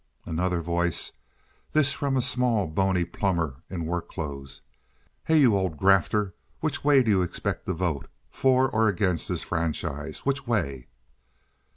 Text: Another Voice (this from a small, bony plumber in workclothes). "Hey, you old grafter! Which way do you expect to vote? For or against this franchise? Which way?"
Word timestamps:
Another 0.25 0.61
Voice 0.63 1.11
(this 1.73 1.93
from 1.93 2.17
a 2.17 2.23
small, 2.23 2.65
bony 2.65 3.05
plumber 3.05 3.61
in 3.69 3.85
workclothes). 3.85 4.61
"Hey, 5.25 5.37
you 5.41 5.55
old 5.55 5.77
grafter! 5.77 6.33
Which 6.59 6.83
way 6.83 7.03
do 7.03 7.11
you 7.11 7.21
expect 7.21 7.67
to 7.67 7.73
vote? 7.73 8.09
For 8.31 8.67
or 8.67 8.87
against 8.87 9.27
this 9.27 9.43
franchise? 9.43 10.25
Which 10.25 10.47
way?" 10.47 10.87